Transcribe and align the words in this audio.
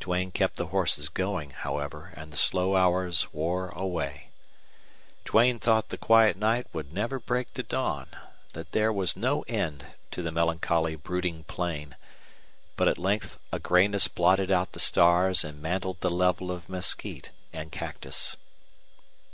Duane 0.00 0.32
kept 0.32 0.56
the 0.56 0.66
horses 0.74 1.08
going, 1.08 1.50
however, 1.50 2.12
and 2.16 2.32
the 2.32 2.36
slow 2.36 2.74
hours 2.74 3.32
wore 3.32 3.68
away. 3.68 4.30
Duane 5.24 5.60
thought 5.60 5.90
the 5.90 5.96
quiet 5.96 6.36
night 6.36 6.66
would 6.72 6.92
never 6.92 7.20
break 7.20 7.54
to 7.54 7.62
dawn, 7.62 8.08
that 8.52 8.72
there 8.72 8.92
was 8.92 9.14
no 9.16 9.42
end 9.42 9.86
to 10.10 10.22
the 10.22 10.32
melancholy, 10.32 10.96
brooding 10.96 11.44
plain. 11.44 11.94
But 12.74 12.88
at 12.88 12.98
length 12.98 13.38
a 13.52 13.60
grayness 13.60 14.08
blotted 14.08 14.50
out 14.50 14.72
the 14.72 14.80
stars 14.80 15.44
and 15.44 15.62
mantled 15.62 16.00
the 16.00 16.10
level 16.10 16.50
of 16.50 16.68
mesquite 16.68 17.30
and 17.52 17.70
cactus. 17.70 18.36